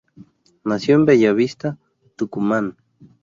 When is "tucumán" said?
2.15-2.75